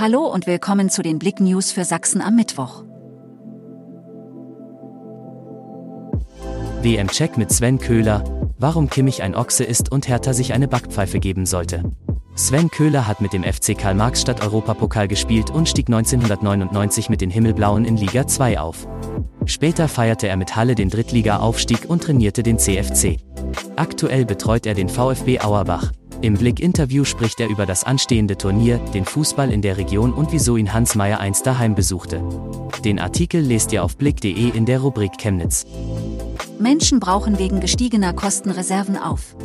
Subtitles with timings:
[0.00, 2.84] Hallo und willkommen zu den Blick News für Sachsen am Mittwoch.
[6.82, 8.22] WM-Check mit Sven Köhler,
[8.60, 11.82] warum Kimmich ein Ochse ist und Hertha sich eine Backpfeife geben sollte.
[12.36, 17.84] Sven Köhler hat mit dem FC Karl-Marx-Stadt Europapokal gespielt und stieg 1999 mit den Himmelblauen
[17.84, 18.86] in Liga 2 auf.
[19.46, 23.16] Später feierte er mit Halle den Drittliga-Aufstieg und trainierte den CFC.
[23.74, 25.90] Aktuell betreut er den VfB Auerbach.
[26.20, 30.56] Im Blick-Interview spricht er über das anstehende Turnier, den Fußball in der Region und wieso
[30.56, 32.20] ihn Hans Meyer einst daheim besuchte.
[32.84, 35.64] Den Artikel lest ihr auf blick.de in der Rubrik Chemnitz.
[36.58, 39.36] Menschen brauchen wegen gestiegener Kosten Reserven auf.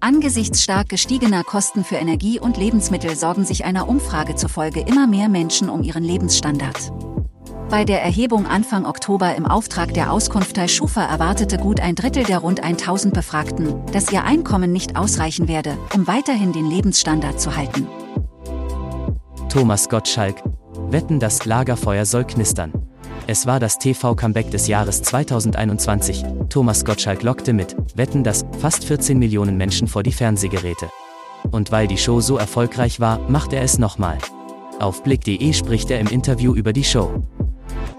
[0.00, 5.28] Angesichts stark gestiegener Kosten für Energie und Lebensmittel sorgen sich einer Umfrage zufolge immer mehr
[5.28, 6.92] Menschen um ihren Lebensstandard.
[7.70, 12.38] Bei der Erhebung Anfang Oktober im Auftrag der Auskunftei Schufa erwartete gut ein Drittel der
[12.38, 17.88] rund 1000 Befragten, dass ihr Einkommen nicht ausreichen werde, um weiterhin den Lebensstandard zu halten.
[19.48, 20.42] Thomas Gottschalk.
[20.90, 22.72] Wetten, das Lagerfeuer soll knistern.
[23.26, 26.24] Es war das TV-Comeback des Jahres 2021.
[26.50, 30.90] Thomas Gottschalk lockte mit Wetten, dass fast 14 Millionen Menschen vor die Fernsehgeräte.
[31.50, 34.18] Und weil die Show so erfolgreich war, macht er es nochmal.
[34.80, 37.22] Auf blick.de spricht er im Interview über die Show.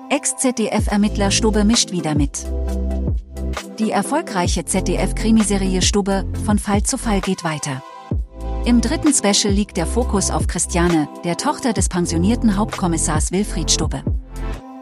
[0.10, 2.46] Ex-ZDF-Ermittler Stube mischt wieder mit.
[3.80, 7.82] Die erfolgreiche ZDF-Krimiserie Stube von Fall zu Fall geht weiter.
[8.66, 14.04] Im dritten Special liegt der Fokus auf Christiane, der Tochter des pensionierten Hauptkommissars Wilfried Stubbe.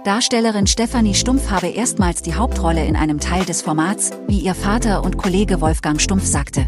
[0.04, 5.04] Darstellerin Stefanie Stumpf habe erstmals die Hauptrolle in einem Teil des Formats, wie ihr Vater
[5.04, 6.68] und Kollege Wolfgang Stumpf sagte.